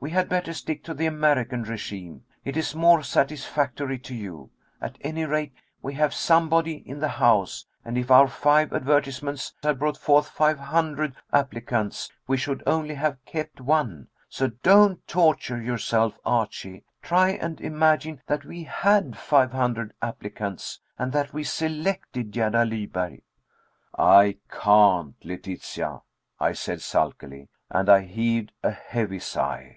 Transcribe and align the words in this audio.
We 0.00 0.10
had 0.12 0.28
better 0.28 0.52
stick 0.54 0.84
to 0.84 0.94
the 0.94 1.06
American 1.06 1.64
régime. 1.64 2.20
It 2.44 2.56
is 2.56 2.72
more 2.72 3.02
satisfactory 3.02 3.98
to 3.98 4.14
you. 4.14 4.50
At 4.80 4.96
any 5.00 5.24
rate, 5.24 5.52
we 5.82 5.94
have 5.94 6.14
somebody 6.14 6.76
in 6.88 7.00
the 7.00 7.08
house, 7.08 7.66
and 7.84 7.98
if 7.98 8.08
our 8.08 8.28
five 8.28 8.72
advertisements 8.72 9.54
had 9.60 9.80
brought 9.80 9.96
forth 9.96 10.28
five 10.28 10.56
hundred 10.60 11.16
applicants 11.32 12.12
we 12.28 12.36
should 12.36 12.62
only 12.64 12.94
have 12.94 13.22
kept 13.24 13.60
one. 13.60 14.06
So 14.28 14.50
don't 14.62 15.04
torture 15.08 15.60
yourself, 15.60 16.16
Archie. 16.24 16.84
Try 17.02 17.30
and 17.30 17.60
imagine 17.60 18.20
that 18.28 18.44
we 18.44 18.62
had 18.62 19.16
five 19.18 19.50
hundred 19.50 19.94
applicants, 20.00 20.78
and 20.96 21.10
that 21.12 21.32
we 21.32 21.42
selected 21.42 22.30
Gerda 22.30 22.64
Lyberg." 22.64 23.22
"I 23.98 24.36
can't, 24.48 25.16
Letitia," 25.24 26.02
I 26.38 26.52
said 26.52 26.82
sulkily, 26.82 27.48
and 27.68 27.88
I 27.88 28.02
heaved 28.02 28.52
a 28.62 28.70
heavy 28.70 29.18
sigh. 29.18 29.74